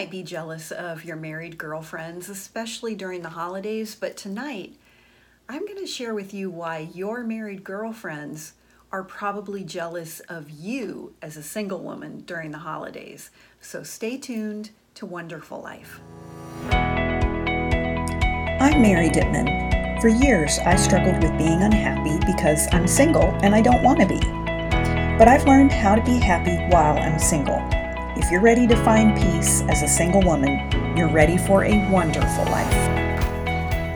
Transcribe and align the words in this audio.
might 0.00 0.10
be 0.10 0.22
jealous 0.22 0.70
of 0.70 1.04
your 1.04 1.16
married 1.16 1.58
girlfriends, 1.58 2.30
especially 2.30 2.94
during 2.94 3.20
the 3.20 3.28
holidays, 3.28 3.94
but 3.94 4.16
tonight 4.16 4.74
I'm 5.46 5.66
going 5.66 5.76
to 5.76 5.86
share 5.86 6.14
with 6.14 6.32
you 6.32 6.48
why 6.48 6.88
your 6.94 7.22
married 7.22 7.64
girlfriends 7.64 8.54
are 8.90 9.04
probably 9.04 9.62
jealous 9.62 10.20
of 10.20 10.48
you 10.48 11.12
as 11.20 11.36
a 11.36 11.42
single 11.42 11.80
woman 11.80 12.22
during 12.22 12.50
the 12.50 12.56
holidays. 12.56 13.28
So 13.60 13.82
stay 13.82 14.16
tuned 14.16 14.70
to 14.94 15.04
Wonderful 15.04 15.60
Life. 15.60 16.00
I'm 18.62 18.80
Mary 18.80 19.10
Dittman. 19.10 20.00
For 20.00 20.08
years, 20.08 20.58
I 20.60 20.76
struggled 20.76 21.22
with 21.22 21.36
being 21.36 21.60
unhappy 21.60 22.18
because 22.24 22.68
I'm 22.72 22.88
single 22.88 23.34
and 23.42 23.54
I 23.54 23.60
don't 23.60 23.82
want 23.82 24.00
to 24.00 24.06
be. 24.06 24.20
But 25.18 25.28
I've 25.28 25.44
learned 25.44 25.72
how 25.72 25.94
to 25.94 26.02
be 26.02 26.18
happy 26.18 26.56
while 26.74 26.96
I'm 26.96 27.18
single. 27.18 27.60
If 28.22 28.30
you're 28.30 28.42
ready 28.42 28.66
to 28.66 28.76
find 28.84 29.16
peace 29.16 29.62
as 29.62 29.82
a 29.82 29.88
single 29.88 30.20
woman, 30.20 30.70
you're 30.94 31.08
ready 31.08 31.38
for 31.38 31.64
a 31.64 31.90
wonderful 31.90 32.44
life. 32.44 32.70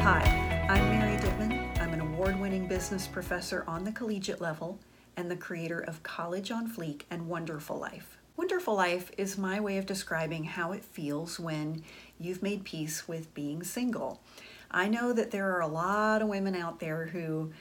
Hi, 0.00 0.66
I'm 0.66 0.98
Mary 0.98 1.18
Dittman. 1.18 1.78
I'm 1.78 1.92
an 1.92 2.00
award 2.00 2.40
winning 2.40 2.66
business 2.66 3.06
professor 3.06 3.64
on 3.68 3.84
the 3.84 3.92
collegiate 3.92 4.40
level 4.40 4.80
and 5.18 5.30
the 5.30 5.36
creator 5.36 5.78
of 5.78 6.02
College 6.02 6.50
on 6.50 6.72
Fleek 6.72 7.02
and 7.10 7.28
Wonderful 7.28 7.78
Life. 7.78 8.16
Wonderful 8.38 8.74
Life 8.74 9.12
is 9.18 9.36
my 9.36 9.60
way 9.60 9.76
of 9.76 9.84
describing 9.84 10.44
how 10.44 10.72
it 10.72 10.82
feels 10.82 11.38
when 11.38 11.82
you've 12.18 12.42
made 12.42 12.64
peace 12.64 13.06
with 13.06 13.32
being 13.34 13.62
single. 13.62 14.22
I 14.70 14.88
know 14.88 15.12
that 15.12 15.32
there 15.32 15.54
are 15.54 15.60
a 15.60 15.68
lot 15.68 16.22
of 16.22 16.28
women 16.28 16.56
out 16.56 16.80
there 16.80 17.04
who 17.04 17.52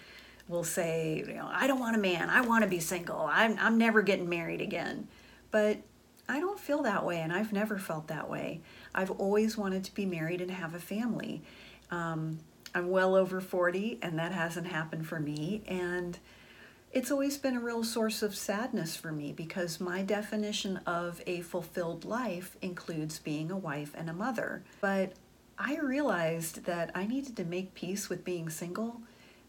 will 0.48 0.64
say, 0.64 1.26
you 1.28 1.34
know, 1.34 1.50
I 1.52 1.68
don't 1.68 1.82
want 1.82 1.98
a 1.98 2.00
man, 2.00 2.30
I 2.30 2.40
want 2.40 2.64
to 2.64 2.70
be 2.70 2.80
single, 2.80 3.28
I'm, 3.30 3.58
I'm 3.60 3.78
never 3.78 4.02
getting 4.02 4.30
married 4.30 4.62
again. 4.62 5.10
But 5.52 5.80
I 6.28 6.40
don't 6.40 6.60
feel 6.60 6.84
that 6.84 7.06
way, 7.06 7.20
and 7.20 7.34
I've 7.34 7.52
never 7.52 7.78
felt 7.78 8.08
that 8.08 8.30
way. 8.30 8.62
I've 8.96 9.12
always 9.12 9.58
wanted 9.58 9.84
to 9.86 9.94
be 9.94 10.06
married 10.06 10.42
and 10.42 10.52
have 10.52 10.74
a 10.74 10.80
family. 10.80 11.42
Um, 11.92 12.40
I'm 12.74 12.90
well 12.90 13.16
over 13.16 13.42
40, 13.42 14.00
and 14.02 14.18
that 14.20 14.32
hasn't 14.32 14.68
happened 14.68 15.06
for 15.06 15.20
me. 15.20 15.64
And 15.68 16.18
it's 16.92 17.12
always 17.12 17.38
been 17.38 17.58
a 17.58 17.60
real 17.60 17.84
source 17.84 18.22
of 18.22 18.36
sadness 18.36 18.96
for 18.96 19.12
me 19.12 19.34
because 19.34 19.82
my 19.82 20.02
definition 20.02 20.78
of 20.86 21.22
a 21.28 21.42
fulfilled 21.42 22.06
life 22.06 22.56
includes 22.62 23.20
being 23.20 23.52
a 23.52 23.58
wife 23.58 23.94
and 23.96 24.10
a 24.10 24.14
mother. 24.14 24.64
But 24.80 25.14
I 25.58 25.78
realized 25.78 26.66
that 26.66 26.92
I 26.96 27.06
needed 27.06 27.36
to 27.38 27.46
make 27.46 27.74
peace 27.74 28.10
with 28.10 28.24
being 28.24 28.50
single 28.50 29.02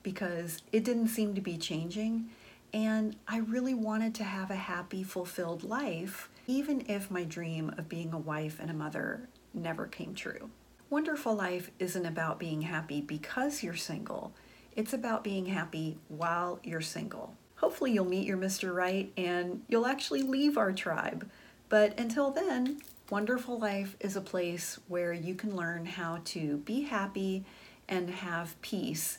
because 0.03 0.63
it 0.73 0.85
didn't 0.85 1.09
seem 1.09 1.35
to 1.35 1.41
be 1.41 1.57
changing. 1.57 2.31
And 2.73 3.17
I 3.29 3.39
really 3.39 3.75
wanted 3.75 4.15
to 4.17 4.25
have 4.25 4.51
a 4.51 4.57
happy, 4.57 5.03
fulfilled 5.03 5.65
life, 5.65 6.29
even 6.47 6.84
if 6.89 7.11
my 7.11 7.25
dream 7.25 7.75
of 7.78 7.89
being 7.89 8.12
a 8.12 8.19
wife 8.19 8.59
and 8.61 8.70
a 8.70 8.75
mother 8.75 9.28
never 9.53 9.87
came 9.87 10.14
true. 10.14 10.51
Wonderful 10.91 11.34
Life 11.34 11.70
isn't 11.78 12.06
about 12.06 12.39
being 12.39 12.62
happy 12.62 13.01
because 13.01 13.62
you're 13.62 13.75
single. 13.75 14.33
It's 14.77 14.92
about 14.92 15.25
being 15.25 15.47
happy 15.47 15.98
while 16.09 16.61
you're 16.62 16.81
single. 16.81 17.34
Hopefully, 17.56 17.92
you'll 17.92 18.05
meet 18.05 18.27
your 18.27 18.36
Mr. 18.36 18.75
Right 18.75 19.12
and 19.17 19.62
you'll 19.69 19.86
actually 19.86 20.23
leave 20.23 20.59
our 20.59 20.73
tribe. 20.73 21.28
But 21.69 21.98
until 21.98 22.31
then, 22.31 22.81
Wonderful 23.11 23.58
Life 23.58 23.97
is 24.01 24.17
a 24.17 24.20
place 24.20 24.79
where 24.89 25.12
you 25.12 25.34
can 25.34 25.56
learn 25.56 25.86
how 25.86 26.20
to 26.27 26.58
be 26.58 26.83
happy 26.83 27.45
and 27.89 28.11
have 28.11 28.61
peace, 28.62 29.19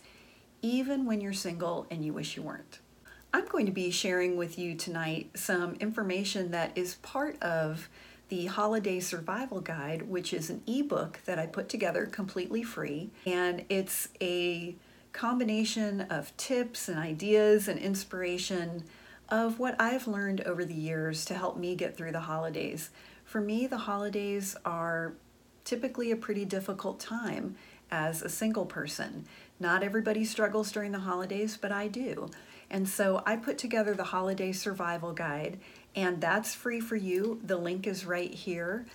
even 0.61 1.05
when 1.05 1.21
you're 1.21 1.33
single 1.33 1.87
and 1.89 2.03
you 2.03 2.13
wish 2.13 2.35
you 2.35 2.43
weren't. 2.43 2.79
I'm 3.35 3.47
going 3.47 3.65
to 3.65 3.71
be 3.73 3.91
sharing 3.91 4.37
with 4.37 4.57
you 4.57 4.75
tonight 4.75 5.31
some 5.35 5.75
information 5.81 6.51
that 6.51 6.71
is 6.73 6.95
part 6.95 7.37
of 7.43 7.89
the 8.29 8.45
Holiday 8.45 9.01
Survival 9.01 9.59
Guide, 9.59 10.03
which 10.03 10.33
is 10.33 10.49
an 10.49 10.61
ebook 10.65 11.19
that 11.25 11.37
I 11.37 11.45
put 11.45 11.67
together 11.67 12.05
completely 12.05 12.63
free. 12.63 13.09
And 13.25 13.65
it's 13.67 14.07
a 14.21 14.77
combination 15.11 15.99
of 16.03 16.35
tips 16.37 16.87
and 16.87 16.97
ideas 16.97 17.67
and 17.67 17.77
inspiration 17.77 18.85
of 19.27 19.59
what 19.59 19.75
I've 19.81 20.07
learned 20.07 20.39
over 20.43 20.63
the 20.63 20.73
years 20.73 21.25
to 21.25 21.33
help 21.33 21.57
me 21.57 21.75
get 21.75 21.97
through 21.97 22.13
the 22.13 22.21
holidays. 22.21 22.89
For 23.25 23.41
me, 23.41 23.67
the 23.67 23.79
holidays 23.79 24.55
are 24.63 25.11
typically 25.65 26.09
a 26.09 26.15
pretty 26.15 26.45
difficult 26.45 27.01
time 27.01 27.57
as 27.91 28.21
a 28.21 28.29
single 28.29 28.65
person. 28.65 29.25
Not 29.59 29.83
everybody 29.83 30.25
struggles 30.25 30.71
during 30.71 30.91
the 30.91 30.99
holidays, 30.99 31.57
but 31.59 31.71
I 31.71 31.87
do. 31.87 32.29
And 32.69 32.89
so 32.89 33.23
I 33.25 33.37
put 33.37 33.57
together 33.57 33.93
the 33.93 34.03
Holiday 34.05 34.51
Survival 34.51 35.13
Guide, 35.13 35.59
and 35.95 36.19
that's 36.19 36.53
free 36.53 36.81
for 36.81 36.95
you. 36.95 37.39
The 37.43 37.57
link 37.57 37.87
is 37.87 38.05
right 38.05 38.33
here. 38.33 38.85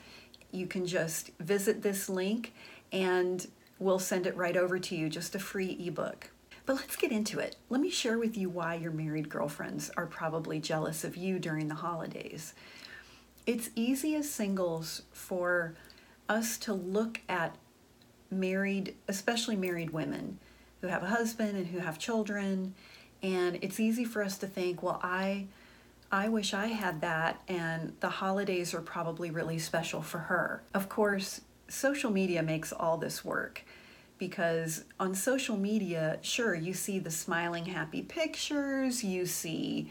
You 0.52 0.66
can 0.66 0.86
just 0.86 1.30
visit 1.38 1.82
this 1.82 2.08
link 2.08 2.52
and 2.92 3.46
we'll 3.78 4.00
send 4.00 4.26
it 4.26 4.36
right 4.36 4.56
over 4.56 4.78
to 4.78 4.96
you, 4.96 5.08
just 5.08 5.34
a 5.34 5.38
free 5.38 5.76
ebook. 5.80 6.30
But 6.66 6.76
let's 6.76 6.96
get 6.96 7.12
into 7.12 7.38
it. 7.38 7.56
Let 7.70 7.80
me 7.80 7.88
share 7.88 8.18
with 8.18 8.36
you 8.36 8.50
why 8.50 8.74
your 8.74 8.92
married 8.92 9.28
girlfriends 9.28 9.90
are 9.96 10.06
probably 10.06 10.60
jealous 10.60 11.04
of 11.04 11.16
you 11.16 11.38
during 11.38 11.68
the 11.68 11.76
holidays. 11.76 12.52
It's 13.46 13.70
easy 13.74 14.14
as 14.16 14.28
singles 14.28 15.02
for 15.12 15.74
us 16.28 16.58
to 16.58 16.74
look 16.74 17.20
at 17.28 17.56
married, 18.30 18.94
especially 19.08 19.56
married 19.56 19.90
women 19.90 20.38
who 20.80 20.86
have 20.88 21.02
a 21.02 21.06
husband 21.06 21.56
and 21.56 21.66
who 21.66 21.78
have 21.78 21.98
children, 21.98 22.74
and 23.22 23.58
it's 23.62 23.78
easy 23.78 24.04
for 24.04 24.22
us 24.22 24.38
to 24.38 24.46
think, 24.46 24.82
well, 24.82 25.00
I 25.02 25.46
I 26.12 26.28
wish 26.28 26.52
I 26.52 26.66
had 26.66 27.02
that 27.02 27.40
and 27.46 27.94
the 28.00 28.08
holidays 28.08 28.74
are 28.74 28.80
probably 28.80 29.30
really 29.30 29.60
special 29.60 30.02
for 30.02 30.18
her. 30.18 30.62
Of 30.74 30.88
course, 30.88 31.42
social 31.68 32.10
media 32.10 32.42
makes 32.42 32.72
all 32.72 32.96
this 32.96 33.24
work 33.24 33.64
because 34.18 34.84
on 34.98 35.14
social 35.14 35.56
media, 35.56 36.18
sure, 36.20 36.54
you 36.54 36.74
see 36.74 36.98
the 36.98 37.12
smiling, 37.12 37.66
happy 37.66 38.02
pictures, 38.02 39.04
you 39.04 39.24
see, 39.24 39.88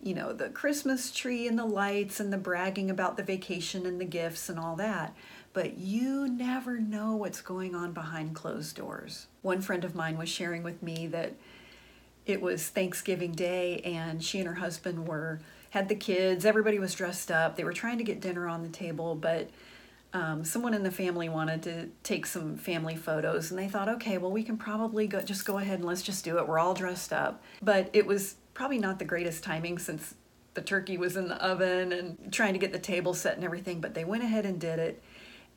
you 0.00 0.14
know, 0.14 0.32
the 0.32 0.50
Christmas 0.50 1.10
tree 1.10 1.48
and 1.48 1.58
the 1.58 1.66
lights 1.66 2.20
and 2.20 2.32
the 2.32 2.38
bragging 2.38 2.88
about 2.88 3.16
the 3.16 3.24
vacation 3.24 3.86
and 3.86 4.00
the 4.00 4.04
gifts 4.04 4.48
and 4.48 4.58
all 4.58 4.76
that. 4.76 5.14
But 5.56 5.78
you 5.78 6.28
never 6.28 6.78
know 6.78 7.16
what's 7.16 7.40
going 7.40 7.74
on 7.74 7.92
behind 7.92 8.34
closed 8.34 8.76
doors. 8.76 9.26
One 9.40 9.62
friend 9.62 9.86
of 9.86 9.94
mine 9.94 10.18
was 10.18 10.28
sharing 10.28 10.62
with 10.62 10.82
me 10.82 11.06
that 11.06 11.32
it 12.26 12.42
was 12.42 12.68
Thanksgiving 12.68 13.32
Day 13.32 13.80
and 13.80 14.22
she 14.22 14.38
and 14.38 14.46
her 14.46 14.56
husband 14.56 15.08
were 15.08 15.40
had 15.70 15.88
the 15.88 15.94
kids, 15.94 16.44
everybody 16.44 16.78
was 16.78 16.92
dressed 16.92 17.30
up. 17.30 17.56
They 17.56 17.64
were 17.64 17.72
trying 17.72 17.96
to 17.96 18.04
get 18.04 18.20
dinner 18.20 18.46
on 18.46 18.64
the 18.64 18.68
table, 18.68 19.14
but 19.14 19.48
um, 20.12 20.44
someone 20.44 20.74
in 20.74 20.82
the 20.82 20.90
family 20.90 21.30
wanted 21.30 21.62
to 21.62 21.88
take 22.02 22.26
some 22.26 22.58
family 22.58 22.94
photos 22.94 23.50
and 23.50 23.58
they 23.58 23.68
thought 23.68 23.88
okay 23.88 24.18
well 24.18 24.30
we 24.30 24.42
can 24.42 24.58
probably 24.58 25.06
go 25.06 25.22
just 25.22 25.46
go 25.46 25.56
ahead 25.58 25.78
and 25.78 25.84
let's 25.84 26.02
just 26.02 26.22
do 26.22 26.38
it 26.38 26.46
we're 26.46 26.58
all 26.58 26.74
dressed 26.74 27.12
up 27.12 27.42
but 27.60 27.90
it 27.92 28.06
was 28.06 28.36
probably 28.54 28.78
not 28.78 28.98
the 28.98 29.04
greatest 29.04 29.42
timing 29.42 29.78
since 29.78 30.14
the 30.54 30.62
turkey 30.62 30.96
was 30.96 31.16
in 31.16 31.28
the 31.28 31.44
oven 31.44 31.92
and 31.92 32.32
trying 32.32 32.52
to 32.52 32.58
get 32.58 32.72
the 32.72 32.78
table 32.78 33.12
set 33.12 33.34
and 33.34 33.44
everything 33.44 33.80
but 33.80 33.94
they 33.94 34.04
went 34.04 34.22
ahead 34.22 34.46
and 34.46 34.60
did 34.60 34.78
it 34.78 35.02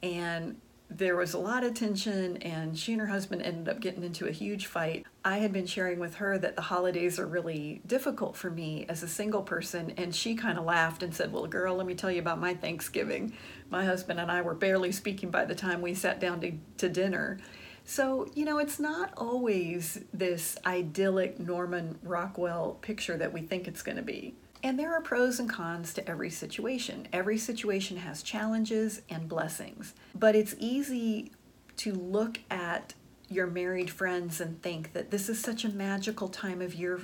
and 0.01 0.59
there 0.89 1.15
was 1.15 1.33
a 1.33 1.37
lot 1.37 1.63
of 1.63 1.75
tension 1.75 2.37
and 2.37 2.77
she 2.77 2.93
and 2.93 3.01
her 3.01 3.07
husband 3.07 3.43
ended 3.43 3.69
up 3.69 3.79
getting 3.79 4.03
into 4.03 4.27
a 4.27 4.31
huge 4.31 4.65
fight. 4.65 5.05
I 5.23 5.37
had 5.37 5.53
been 5.53 5.67
sharing 5.67 5.99
with 5.99 6.15
her 6.15 6.37
that 6.39 6.55
the 6.55 6.63
holidays 6.63 7.19
are 7.19 7.27
really 7.27 7.81
difficult 7.85 8.35
for 8.35 8.49
me 8.49 8.87
as 8.89 9.03
a 9.03 9.07
single 9.07 9.43
person 9.43 9.93
and 9.97 10.15
she 10.15 10.33
kind 10.35 10.57
of 10.57 10.65
laughed 10.65 11.03
and 11.03 11.13
said, 11.13 11.31
"Well, 11.31 11.45
girl, 11.45 11.75
let 11.75 11.85
me 11.85 11.93
tell 11.93 12.11
you 12.11 12.19
about 12.19 12.39
my 12.39 12.55
Thanksgiving. 12.55 13.33
My 13.69 13.85
husband 13.85 14.19
and 14.19 14.31
I 14.31 14.41
were 14.41 14.55
barely 14.55 14.91
speaking 14.91 15.29
by 15.29 15.45
the 15.45 15.55
time 15.55 15.81
we 15.81 15.93
sat 15.93 16.19
down 16.19 16.41
to, 16.41 16.53
to 16.77 16.89
dinner." 16.89 17.37
So, 17.85 18.27
you 18.35 18.45
know, 18.45 18.59
it's 18.59 18.79
not 18.79 19.13
always 19.17 19.99
this 20.13 20.57
idyllic 20.65 21.39
Norman 21.39 21.97
Rockwell 22.03 22.77
picture 22.81 23.17
that 23.17 23.33
we 23.33 23.41
think 23.41 23.67
it's 23.67 23.81
going 23.81 23.97
to 23.97 24.03
be. 24.03 24.35
And 24.61 24.77
there 24.77 24.93
are 24.93 25.01
pros 25.01 25.39
and 25.39 25.49
cons 25.49 25.93
to 25.93 26.09
every 26.09 26.29
situation. 26.29 27.07
Every 27.13 27.37
situation 27.37 27.97
has 27.97 28.21
challenges 28.21 29.01
and 29.09 29.29
blessings. 29.29 29.93
But 30.13 30.35
it's 30.35 30.55
easy 30.59 31.31
to 31.77 31.93
look 31.93 32.39
at 32.51 32.93
your 33.29 33.47
married 33.47 33.89
friends 33.89 34.41
and 34.41 34.61
think 34.61 34.93
that 34.93 35.11
this 35.11 35.29
is 35.29 35.39
such 35.39 35.63
a 35.63 35.69
magical 35.69 36.27
time 36.27 36.61
of 36.61 36.73
year 36.73 36.99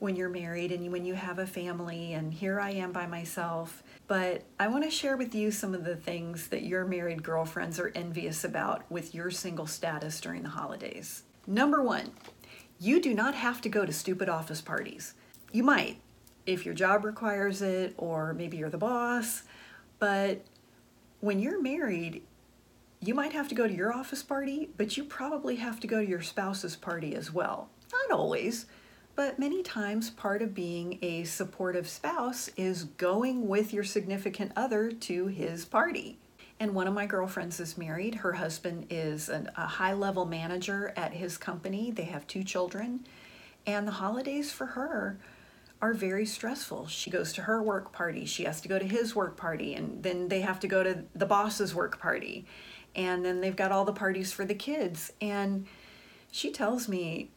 when 0.00 0.16
you're 0.16 0.28
married 0.28 0.72
and 0.72 0.90
when 0.90 1.04
you 1.04 1.14
have 1.14 1.38
a 1.38 1.46
family, 1.46 2.14
and 2.14 2.32
here 2.32 2.58
I 2.58 2.70
am 2.70 2.90
by 2.90 3.06
myself. 3.06 3.82
But 4.08 4.44
I 4.58 4.66
want 4.66 4.84
to 4.84 4.90
share 4.90 5.16
with 5.16 5.34
you 5.34 5.50
some 5.50 5.74
of 5.74 5.84
the 5.84 5.94
things 5.94 6.48
that 6.48 6.62
your 6.62 6.86
married 6.86 7.22
girlfriends 7.22 7.78
are 7.78 7.92
envious 7.94 8.42
about 8.42 8.90
with 8.90 9.14
your 9.14 9.30
single 9.30 9.66
status 9.66 10.18
during 10.20 10.42
the 10.42 10.48
holidays. 10.48 11.24
Number 11.46 11.82
one, 11.82 12.12
you 12.78 13.00
do 13.00 13.12
not 13.12 13.34
have 13.34 13.60
to 13.60 13.68
go 13.68 13.84
to 13.84 13.92
stupid 13.92 14.28
office 14.30 14.62
parties. 14.62 15.14
You 15.52 15.62
might, 15.64 16.00
if 16.46 16.64
your 16.64 16.74
job 16.74 17.04
requires 17.04 17.62
it 17.62 17.94
or 17.96 18.34
maybe 18.34 18.56
you're 18.56 18.70
the 18.70 18.78
boss. 18.78 19.42
But 19.98 20.44
when 21.20 21.40
you're 21.40 21.60
married, 21.60 22.22
you 23.00 23.14
might 23.14 23.32
have 23.32 23.48
to 23.48 23.54
go 23.54 23.66
to 23.66 23.74
your 23.74 23.92
office 23.92 24.22
party, 24.22 24.70
but 24.76 24.96
you 24.96 25.04
probably 25.04 25.56
have 25.56 25.80
to 25.80 25.86
go 25.86 26.00
to 26.00 26.08
your 26.08 26.22
spouse's 26.22 26.76
party 26.76 27.14
as 27.14 27.32
well. 27.32 27.70
Not 27.92 28.18
always, 28.18 28.66
but 29.16 29.38
many 29.38 29.62
times 29.62 30.10
part 30.10 30.42
of 30.42 30.54
being 30.54 30.98
a 31.02 31.24
supportive 31.24 31.88
spouse 31.88 32.48
is 32.56 32.84
going 32.84 33.48
with 33.48 33.72
your 33.72 33.84
significant 33.84 34.52
other 34.56 34.90
to 34.92 35.26
his 35.26 35.64
party. 35.64 36.18
And 36.58 36.74
one 36.74 36.86
of 36.86 36.92
my 36.92 37.06
girlfriends 37.06 37.58
is 37.58 37.78
married. 37.78 38.16
Her 38.16 38.34
husband 38.34 38.86
is 38.90 39.30
an, 39.30 39.50
a 39.56 39.66
high 39.66 39.94
level 39.94 40.26
manager 40.26 40.92
at 40.94 41.14
his 41.14 41.38
company. 41.38 41.90
They 41.90 42.04
have 42.04 42.26
two 42.26 42.44
children. 42.44 43.06
And 43.66 43.88
the 43.88 43.92
holidays 43.92 44.52
for 44.52 44.66
her 44.66 45.18
are 45.82 45.94
very 45.94 46.26
stressful. 46.26 46.86
She 46.88 47.10
goes 47.10 47.32
to 47.34 47.42
her 47.42 47.62
work 47.62 47.92
party, 47.92 48.24
she 48.26 48.44
has 48.44 48.60
to 48.60 48.68
go 48.68 48.78
to 48.78 48.84
his 48.84 49.16
work 49.16 49.36
party, 49.36 49.74
and 49.74 50.02
then 50.02 50.28
they 50.28 50.40
have 50.40 50.60
to 50.60 50.68
go 50.68 50.82
to 50.82 51.04
the 51.14 51.26
boss's 51.26 51.74
work 51.74 51.98
party. 52.00 52.46
And 52.94 53.24
then 53.24 53.40
they've 53.40 53.56
got 53.56 53.72
all 53.72 53.84
the 53.84 53.92
parties 53.92 54.32
for 54.32 54.44
the 54.44 54.54
kids. 54.54 55.12
And 55.20 55.66
she 56.30 56.50
tells 56.50 56.88
me 56.88 57.30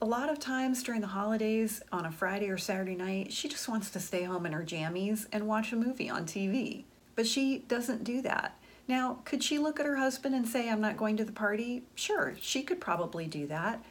a 0.00 0.04
lot 0.04 0.28
of 0.28 0.40
times 0.40 0.82
during 0.82 1.00
the 1.00 1.06
holidays 1.06 1.80
on 1.92 2.04
a 2.04 2.10
Friday 2.10 2.48
or 2.48 2.58
Saturday 2.58 2.96
night, 2.96 3.32
she 3.32 3.48
just 3.48 3.68
wants 3.68 3.90
to 3.90 4.00
stay 4.00 4.24
home 4.24 4.44
in 4.44 4.52
her 4.52 4.64
jammies 4.64 5.26
and 5.32 5.46
watch 5.46 5.72
a 5.72 5.76
movie 5.76 6.10
on 6.10 6.26
TV. 6.26 6.84
But 7.14 7.26
she 7.26 7.58
doesn't 7.68 8.02
do 8.02 8.20
that. 8.22 8.58
Now, 8.88 9.20
could 9.24 9.44
she 9.44 9.58
look 9.58 9.78
at 9.78 9.86
her 9.86 9.96
husband 9.96 10.34
and 10.34 10.46
say, 10.46 10.68
I'm 10.68 10.80
not 10.80 10.96
going 10.96 11.16
to 11.18 11.24
the 11.24 11.32
party? 11.32 11.84
Sure, 11.94 12.34
she 12.40 12.62
could 12.62 12.80
probably 12.80 13.26
do 13.26 13.46
that. 13.46 13.82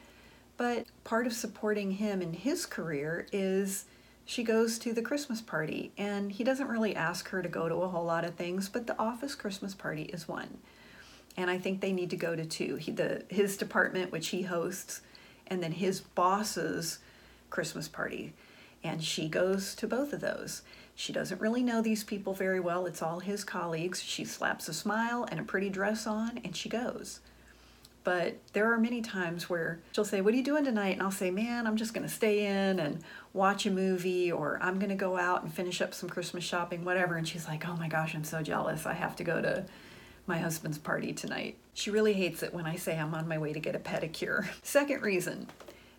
But 0.62 0.86
part 1.02 1.26
of 1.26 1.32
supporting 1.32 1.90
him 1.90 2.22
in 2.22 2.34
his 2.34 2.66
career 2.66 3.26
is 3.32 3.86
she 4.24 4.44
goes 4.44 4.78
to 4.78 4.92
the 4.92 5.02
Christmas 5.02 5.40
party, 5.40 5.90
and 5.98 6.30
he 6.30 6.44
doesn't 6.44 6.68
really 6.68 6.94
ask 6.94 7.30
her 7.30 7.42
to 7.42 7.48
go 7.48 7.68
to 7.68 7.74
a 7.74 7.88
whole 7.88 8.04
lot 8.04 8.24
of 8.24 8.36
things, 8.36 8.68
but 8.68 8.86
the 8.86 8.96
office 8.96 9.34
Christmas 9.34 9.74
party 9.74 10.02
is 10.02 10.28
one. 10.28 10.58
And 11.36 11.50
I 11.50 11.58
think 11.58 11.80
they 11.80 11.92
need 11.92 12.10
to 12.10 12.16
go 12.16 12.36
to 12.36 12.46
two. 12.46 12.76
He, 12.76 12.92
the, 12.92 13.24
his 13.28 13.56
department, 13.56 14.12
which 14.12 14.28
he 14.28 14.42
hosts, 14.42 15.00
and 15.48 15.60
then 15.60 15.72
his 15.72 16.00
boss's 16.00 17.00
Christmas 17.50 17.88
party. 17.88 18.32
And 18.84 19.02
she 19.02 19.28
goes 19.28 19.74
to 19.74 19.88
both 19.88 20.12
of 20.12 20.20
those. 20.20 20.62
She 20.94 21.12
doesn't 21.12 21.40
really 21.40 21.64
know 21.64 21.82
these 21.82 22.04
people 22.04 22.34
very 22.34 22.60
well. 22.60 22.86
It's 22.86 23.02
all 23.02 23.18
his 23.18 23.42
colleagues. 23.42 24.00
She 24.00 24.24
slaps 24.24 24.68
a 24.68 24.74
smile 24.74 25.26
and 25.28 25.40
a 25.40 25.42
pretty 25.42 25.70
dress 25.70 26.06
on 26.06 26.38
and 26.44 26.54
she 26.54 26.68
goes. 26.68 27.18
But 28.04 28.38
there 28.52 28.72
are 28.72 28.78
many 28.78 29.00
times 29.00 29.48
where 29.48 29.78
she'll 29.92 30.04
say, 30.04 30.20
What 30.20 30.34
are 30.34 30.36
you 30.36 30.42
doing 30.42 30.64
tonight? 30.64 30.94
And 30.94 31.02
I'll 31.02 31.10
say, 31.10 31.30
Man, 31.30 31.66
I'm 31.66 31.76
just 31.76 31.94
going 31.94 32.06
to 32.06 32.12
stay 32.12 32.46
in 32.46 32.80
and 32.80 33.02
watch 33.32 33.64
a 33.66 33.70
movie, 33.70 34.32
or 34.32 34.58
I'm 34.60 34.78
going 34.78 34.90
to 34.90 34.96
go 34.96 35.16
out 35.16 35.42
and 35.42 35.52
finish 35.52 35.80
up 35.80 35.94
some 35.94 36.08
Christmas 36.08 36.44
shopping, 36.44 36.84
whatever. 36.84 37.16
And 37.16 37.26
she's 37.26 37.46
like, 37.46 37.66
Oh 37.66 37.76
my 37.76 37.88
gosh, 37.88 38.14
I'm 38.14 38.24
so 38.24 38.42
jealous. 38.42 38.86
I 38.86 38.94
have 38.94 39.16
to 39.16 39.24
go 39.24 39.40
to 39.40 39.64
my 40.26 40.38
husband's 40.38 40.78
party 40.78 41.12
tonight. 41.12 41.56
She 41.74 41.90
really 41.90 42.12
hates 42.12 42.42
it 42.42 42.54
when 42.54 42.66
I 42.66 42.76
say 42.76 42.98
I'm 42.98 43.14
on 43.14 43.28
my 43.28 43.38
way 43.38 43.52
to 43.52 43.60
get 43.60 43.74
a 43.74 43.80
pedicure. 43.80 44.46
Second 44.62 45.02
reason 45.02 45.48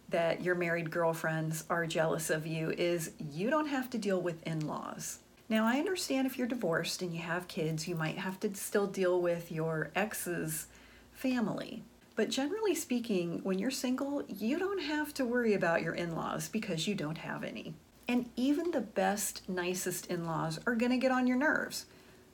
that 0.09 0.43
your 0.43 0.55
married 0.55 0.91
girlfriends 0.91 1.63
are 1.69 1.87
jealous 1.87 2.29
of 2.29 2.45
you 2.45 2.71
is 2.71 3.11
you 3.17 3.49
don't 3.49 3.67
have 3.67 3.89
to 3.89 3.97
deal 3.97 4.21
with 4.21 4.45
in 4.45 4.67
laws. 4.67 5.19
Now, 5.49 5.65
I 5.65 5.77
understand 5.77 6.25
if 6.25 6.37
you're 6.37 6.47
divorced 6.47 7.01
and 7.01 7.13
you 7.13 7.21
have 7.21 7.47
kids, 7.47 7.87
you 7.87 7.95
might 7.95 8.17
have 8.17 8.39
to 8.41 8.53
still 8.55 8.87
deal 8.87 9.21
with 9.21 9.51
your 9.51 9.91
ex's 9.95 10.67
family. 11.11 11.83
But 12.15 12.29
generally 12.29 12.75
speaking, 12.75 13.39
when 13.43 13.57
you're 13.57 13.71
single, 13.71 14.23
you 14.27 14.59
don't 14.59 14.81
have 14.81 15.13
to 15.15 15.25
worry 15.25 15.53
about 15.53 15.81
your 15.81 15.95
in 15.95 16.15
laws 16.15 16.47
because 16.47 16.87
you 16.87 16.93
don't 16.93 17.17
have 17.17 17.43
any. 17.43 17.73
And 18.07 18.29
even 18.35 18.71
the 18.71 18.81
best, 18.81 19.47
nicest 19.49 20.07
in 20.07 20.25
laws 20.25 20.59
are 20.67 20.75
going 20.75 20.91
to 20.91 20.97
get 20.97 21.11
on 21.11 21.25
your 21.25 21.37
nerves. 21.37 21.85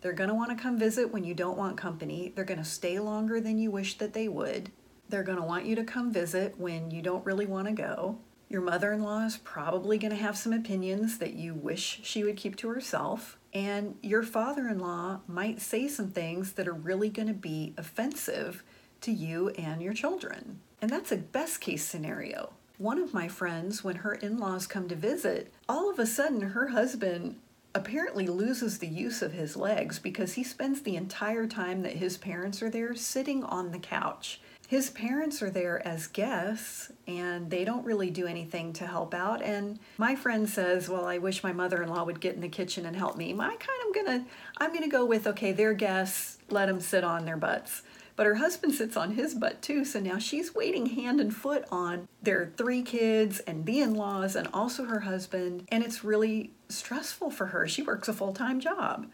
They're 0.01 0.13
going 0.13 0.29
to 0.29 0.35
want 0.35 0.49
to 0.49 0.61
come 0.61 0.77
visit 0.77 1.13
when 1.13 1.23
you 1.23 1.33
don't 1.33 1.57
want 1.57 1.77
company. 1.77 2.33
They're 2.35 2.43
going 2.45 2.59
to 2.59 2.65
stay 2.65 2.99
longer 2.99 3.39
than 3.39 3.57
you 3.57 3.71
wish 3.71 3.97
that 3.97 4.13
they 4.13 4.27
would. 4.27 4.71
They're 5.07 5.23
going 5.23 5.37
to 5.37 5.43
want 5.43 5.65
you 5.65 5.75
to 5.75 5.83
come 5.83 6.11
visit 6.11 6.59
when 6.59 6.91
you 6.91 7.01
don't 7.01 7.25
really 7.25 7.45
want 7.45 7.67
to 7.67 7.73
go. 7.73 8.17
Your 8.49 8.61
mother 8.61 8.91
in 8.91 9.03
law 9.03 9.25
is 9.25 9.37
probably 9.37 9.97
going 9.97 10.11
to 10.11 10.17
have 10.17 10.37
some 10.37 10.53
opinions 10.53 11.19
that 11.19 11.33
you 11.33 11.53
wish 11.53 12.01
she 12.03 12.23
would 12.23 12.35
keep 12.35 12.55
to 12.57 12.69
herself. 12.69 13.37
And 13.53 13.95
your 14.01 14.23
father 14.23 14.67
in 14.67 14.79
law 14.79 15.19
might 15.27 15.61
say 15.61 15.87
some 15.87 16.09
things 16.09 16.53
that 16.53 16.67
are 16.67 16.73
really 16.73 17.09
going 17.09 17.27
to 17.27 17.33
be 17.33 17.73
offensive 17.77 18.63
to 19.01 19.11
you 19.11 19.49
and 19.49 19.81
your 19.81 19.93
children. 19.93 20.59
And 20.81 20.89
that's 20.89 21.11
a 21.11 21.17
best 21.17 21.61
case 21.61 21.83
scenario. 21.83 22.53
One 22.77 22.99
of 22.99 23.13
my 23.13 23.27
friends, 23.27 23.83
when 23.83 23.97
her 23.97 24.13
in 24.13 24.37
laws 24.37 24.65
come 24.65 24.87
to 24.87 24.95
visit, 24.95 25.51
all 25.67 25.89
of 25.89 25.99
a 25.99 26.05
sudden 26.05 26.41
her 26.41 26.69
husband 26.69 27.35
apparently 27.75 28.25
loses 28.25 28.79
the 28.79 28.87
use 28.87 29.21
of 29.21 29.33
his 29.33 29.55
legs 29.55 29.99
because 29.99 30.33
he 30.33 30.43
spends 30.43 30.81
the 30.81 30.95
entire 30.95 31.45
time 31.45 31.83
that 31.83 31.97
his 31.97 32.17
parents 32.17 32.61
are 32.61 32.69
there 32.69 32.95
sitting 32.95 33.43
on 33.43 33.71
the 33.71 33.79
couch. 33.79 34.39
His 34.67 34.91
parents 34.91 35.41
are 35.41 35.49
there 35.49 35.85
as 35.85 36.07
guests 36.07 36.91
and 37.07 37.49
they 37.49 37.65
don't 37.65 37.85
really 37.85 38.11
do 38.11 38.27
anything 38.27 38.71
to 38.73 38.85
help 38.85 39.13
out. 39.15 39.41
And 39.41 39.79
my 39.97 40.15
friend 40.15 40.47
says, 40.47 40.87
Well, 40.87 41.05
I 41.05 41.17
wish 41.17 41.43
my 41.43 41.51
mother 41.51 41.81
in 41.81 41.89
law 41.89 42.03
would 42.03 42.21
get 42.21 42.35
in 42.35 42.41
the 42.41 42.49
kitchen 42.49 42.85
and 42.85 42.95
help 42.95 43.17
me. 43.17 43.33
I 43.33 43.55
kind 43.55 43.61
of 43.87 43.95
gonna, 43.95 44.25
I'm 44.57 44.71
gonna 44.71 44.87
go 44.87 45.05
with, 45.05 45.25
okay, 45.25 45.53
they're 45.53 45.73
guests, 45.73 46.37
let 46.49 46.67
them 46.67 46.79
sit 46.79 47.03
on 47.03 47.25
their 47.25 47.37
butts. 47.37 47.81
But 48.19 48.25
her 48.25 48.35
husband 48.35 48.73
sits 48.73 48.97
on 48.97 49.13
his 49.13 49.33
butt 49.33 49.61
too, 49.61 49.85
so 49.85 50.01
now 50.01 50.17
she's 50.17 50.53
waiting 50.53 50.87
hand 50.87 51.21
and 51.21 51.33
foot 51.33 51.63
on 51.71 52.09
their 52.21 52.51
three 52.57 52.81
kids 52.81 53.39
and 53.39 53.65
the 53.65 53.79
in 53.79 53.95
laws 53.95 54.35
and 54.35 54.49
also 54.53 54.83
her 54.83 54.99
husband. 54.99 55.65
And 55.71 55.85
it's 55.85 56.03
really 56.03 56.51
stressful 56.67 57.31
for 57.31 57.45
her. 57.45 57.65
She 57.65 57.81
works 57.81 58.09
a 58.09 58.13
full 58.13 58.33
time 58.33 58.59
job. 58.59 59.07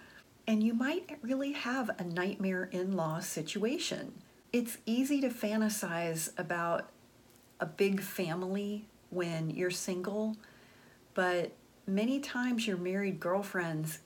And 0.48 0.64
you 0.64 0.74
might 0.74 1.20
really 1.22 1.52
have 1.52 1.92
a 2.00 2.04
nightmare 2.04 2.68
in 2.72 2.96
law 2.98 3.20
situation. 3.20 4.12
It's 4.52 4.80
easy 4.88 5.22
to 5.22 5.30
fantasize 5.30 6.32
about 6.40 6.90
a 7.60 7.68
big 7.68 8.02
family 8.02 8.88
when 9.12 9.52
you're 9.52 9.70
single, 9.70 10.36
but 11.14 11.52
many 11.86 12.20
times 12.20 12.66
your 12.66 12.78
married 12.78 13.20
girlfriends 13.20 14.00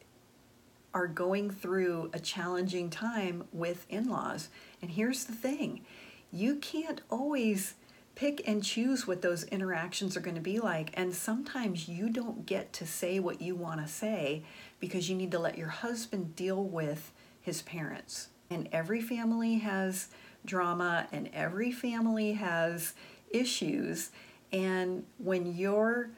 are 0.99 1.07
going 1.07 1.49
through 1.49 2.09
a 2.11 2.19
challenging 2.19 2.89
time 2.89 3.45
with 3.53 3.85
in 3.89 4.09
laws. 4.09 4.49
And 4.81 4.91
here's 4.91 5.23
the 5.23 5.33
thing 5.33 5.81
you 6.29 6.57
can't 6.57 7.01
always 7.09 7.75
pick 8.15 8.45
and 8.45 8.61
choose 8.61 9.07
what 9.07 9.21
those 9.21 9.45
interactions 9.45 10.17
are 10.17 10.19
going 10.19 10.35
to 10.35 10.41
be 10.41 10.59
like. 10.59 10.91
And 10.93 11.15
sometimes 11.15 11.87
you 11.87 12.09
don't 12.09 12.45
get 12.45 12.73
to 12.73 12.85
say 12.85 13.17
what 13.17 13.41
you 13.41 13.55
want 13.55 13.79
to 13.79 13.87
say 13.87 14.43
because 14.81 15.09
you 15.09 15.15
need 15.15 15.31
to 15.31 15.39
let 15.39 15.57
your 15.57 15.69
husband 15.69 16.35
deal 16.35 16.61
with 16.61 17.13
his 17.41 17.61
parents. 17.61 18.27
And 18.49 18.67
every 18.73 18.99
family 18.99 19.59
has 19.59 20.09
drama 20.45 21.07
and 21.13 21.29
every 21.33 21.71
family 21.71 22.33
has 22.33 22.93
issues. 23.29 24.11
And 24.51 25.05
when 25.17 25.55
you're 25.55 26.09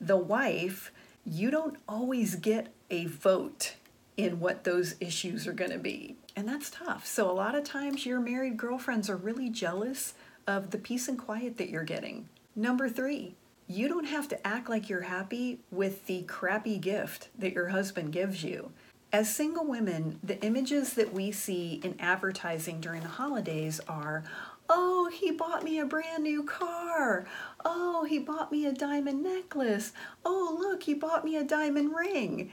the 0.00 0.16
wife, 0.16 0.92
you 1.26 1.50
don't 1.50 1.76
always 1.86 2.36
get 2.36 2.68
a 2.90 3.04
vote 3.04 3.74
in 4.18 4.40
what 4.40 4.64
those 4.64 4.96
issues 5.00 5.46
are 5.46 5.52
going 5.54 5.70
to 5.70 5.78
be. 5.78 6.16
And 6.36 6.46
that's 6.46 6.70
tough. 6.70 7.06
So, 7.06 7.30
a 7.30 7.32
lot 7.32 7.54
of 7.54 7.64
times, 7.64 8.04
your 8.04 8.20
married 8.20 8.58
girlfriends 8.58 9.08
are 9.08 9.16
really 9.16 9.48
jealous 9.48 10.12
of 10.46 10.70
the 10.70 10.78
peace 10.78 11.08
and 11.08 11.18
quiet 11.18 11.56
that 11.56 11.70
you're 11.70 11.84
getting. 11.84 12.28
Number 12.54 12.88
three, 12.88 13.36
you 13.68 13.88
don't 13.88 14.06
have 14.06 14.28
to 14.28 14.46
act 14.46 14.68
like 14.68 14.88
you're 14.88 15.02
happy 15.02 15.60
with 15.70 16.06
the 16.06 16.22
crappy 16.22 16.78
gift 16.78 17.28
that 17.38 17.52
your 17.52 17.68
husband 17.68 18.12
gives 18.12 18.42
you. 18.42 18.72
As 19.12 19.34
single 19.34 19.64
women, 19.64 20.18
the 20.22 20.40
images 20.44 20.94
that 20.94 21.14
we 21.14 21.32
see 21.32 21.80
in 21.84 21.94
advertising 21.98 22.80
during 22.80 23.02
the 23.02 23.08
holidays 23.08 23.80
are 23.88 24.24
oh, 24.70 25.08
he 25.10 25.30
bought 25.30 25.64
me 25.64 25.78
a 25.78 25.86
brand 25.86 26.22
new 26.22 26.42
car. 26.42 27.24
Oh, 27.64 28.04
he 28.04 28.18
bought 28.18 28.52
me 28.52 28.66
a 28.66 28.72
diamond 28.72 29.22
necklace. 29.22 29.92
Oh, 30.26 30.56
look, 30.60 30.82
he 30.82 30.92
bought 30.92 31.24
me 31.24 31.36
a 31.36 31.44
diamond 31.44 31.94
ring 31.96 32.50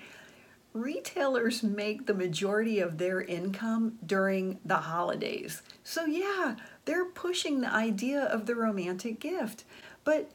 retailers 0.76 1.64
make 1.64 2.06
the 2.06 2.14
majority 2.14 2.80
of 2.80 2.98
their 2.98 3.22
income 3.22 3.98
during 4.06 4.60
the 4.66 4.76
holidays. 4.76 5.62
So, 5.84 6.06
yeah, 6.06 6.58
they're 6.84 7.06
pushing 7.06 7.62
the 7.62 7.74
idea 7.74 8.22
of 8.22 8.46
the 8.46 8.56
romantic 8.56 9.20
gift. 9.22 9.64
But 10.04 10.32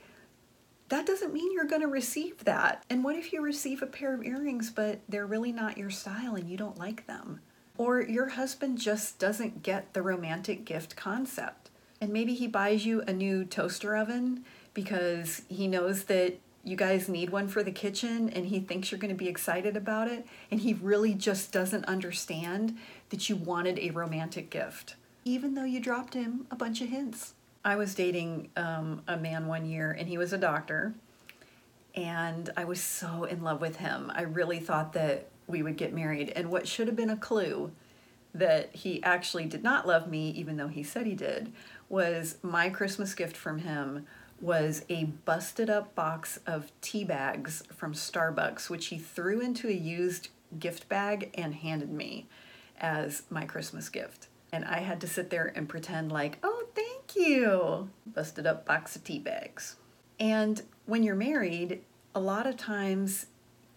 that 0.88 1.06
doesn't 1.06 1.34
mean 1.34 1.52
you're 1.52 1.66
going 1.66 1.82
to 1.82 1.88
receive 1.88 2.44
that. 2.44 2.84
And 2.88 3.04
what 3.04 3.16
if 3.16 3.32
you 3.32 3.42
receive 3.42 3.82
a 3.82 3.86
pair 3.86 4.14
of 4.14 4.24
earrings, 4.24 4.70
but 4.70 5.00
they're 5.08 5.26
really 5.26 5.52
not 5.52 5.76
your 5.76 5.90
style 5.90 6.34
and 6.34 6.48
you 6.48 6.56
don't 6.56 6.78
like 6.78 7.06
them? 7.06 7.40
Or 7.76 8.00
your 8.00 8.30
husband 8.30 8.78
just 8.78 9.18
doesn't 9.18 9.62
get 9.62 9.92
the 9.92 10.02
romantic 10.02 10.64
gift 10.64 10.96
concept. 10.96 11.70
And 12.00 12.12
maybe 12.12 12.34
he 12.34 12.46
buys 12.46 12.86
you 12.86 13.02
a 13.02 13.12
new 13.12 13.44
toaster 13.44 13.94
oven 13.94 14.44
because 14.72 15.42
he 15.48 15.68
knows 15.68 16.04
that 16.04 16.40
you 16.62 16.76
guys 16.76 17.08
need 17.08 17.30
one 17.30 17.48
for 17.48 17.62
the 17.62 17.72
kitchen 17.72 18.28
and 18.30 18.46
he 18.46 18.60
thinks 18.60 18.90
you're 18.90 18.98
going 18.98 19.14
to 19.14 19.14
be 19.14 19.28
excited 19.28 19.76
about 19.76 20.08
it 20.08 20.26
and 20.50 20.60
he 20.60 20.74
really 20.74 21.14
just 21.14 21.52
doesn't 21.52 21.84
understand 21.86 22.76
that 23.08 23.28
you 23.28 23.36
wanted 23.36 23.78
a 23.78 23.90
romantic 23.90 24.50
gift 24.50 24.96
even 25.24 25.54
though 25.54 25.64
you 25.64 25.80
dropped 25.80 26.14
him 26.14 26.46
a 26.50 26.56
bunch 26.56 26.80
of 26.80 26.88
hints. 26.88 27.34
I 27.64 27.76
was 27.76 27.94
dating 27.94 28.48
um, 28.56 29.02
a 29.06 29.16
man 29.16 29.46
one 29.46 29.66
year 29.66 29.94
and 29.98 30.08
he 30.08 30.16
was 30.16 30.32
a 30.32 30.38
doctor 30.38 30.94
and 31.96 32.50
i 32.56 32.64
was 32.64 32.80
so 32.80 33.24
in 33.24 33.42
love 33.42 33.60
with 33.60 33.76
him. 33.76 34.12
I 34.14 34.22
really 34.22 34.60
thought 34.60 34.92
that 34.92 35.28
we 35.46 35.62
would 35.62 35.76
get 35.76 35.92
married 35.92 36.32
and 36.36 36.50
what 36.50 36.68
should 36.68 36.86
have 36.86 36.96
been 36.96 37.10
a 37.10 37.16
clue 37.16 37.72
that 38.32 38.74
he 38.74 39.02
actually 39.02 39.46
did 39.46 39.62
not 39.62 39.86
love 39.86 40.08
me 40.08 40.30
even 40.30 40.56
though 40.56 40.68
he 40.68 40.84
said 40.84 41.04
he 41.06 41.16
did 41.16 41.52
was 41.88 42.36
my 42.42 42.70
christmas 42.70 43.12
gift 43.12 43.36
from 43.36 43.58
him 43.58 44.06
was 44.40 44.84
a 44.88 45.04
busted 45.04 45.68
up 45.70 45.94
box 45.94 46.38
of 46.46 46.72
tea 46.80 47.04
bags 47.04 47.62
from 47.74 47.92
Starbucks, 47.92 48.70
which 48.70 48.86
he 48.86 48.98
threw 48.98 49.40
into 49.40 49.68
a 49.68 49.72
used 49.72 50.28
gift 50.58 50.88
bag 50.88 51.30
and 51.34 51.54
handed 51.54 51.90
me. 51.92 52.26
as 52.80 53.22
my 53.30 53.44
Christmas 53.44 53.88
gift. 53.88 54.28
And 54.52 54.64
I 54.64 54.78
had 54.78 55.00
to 55.02 55.06
sit 55.06 55.30
there 55.30 55.52
and 55.54 55.68
pretend 55.68 56.10
like, 56.10 56.38
oh, 56.42 56.64
thank 56.74 57.14
you. 57.14 57.90
Busted 58.06 58.46
up 58.46 58.66
box 58.66 58.96
of 58.96 59.04
tea 59.04 59.18
bags. 59.18 59.76
And 60.18 60.62
when 60.86 61.02
you're 61.02 61.14
married, 61.14 61.82
a 62.14 62.20
lot 62.20 62.46
of 62.46 62.56
times 62.56 63.26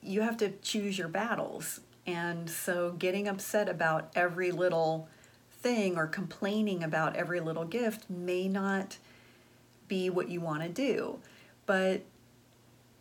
you 0.02 0.22
have 0.22 0.38
to 0.38 0.50
choose 0.62 0.98
your 0.98 1.08
battles. 1.08 1.82
And 2.08 2.50
so 2.50 2.94
getting 2.94 3.28
upset 3.28 3.70
about 3.70 4.12
every 4.16 4.52
little 4.52 5.08
thing 5.52 5.96
or 5.96 6.08
complaining 6.08 6.84
about 6.84 7.16
every 7.16 7.40
little 7.40 7.66
gift 7.66 8.10
may 8.10 8.48
not 8.48 8.98
be 9.88 10.10
what 10.10 10.30
you 10.30 10.42
want 10.42 10.64
to 10.64 10.70
do. 10.70 11.20
But 11.66 12.02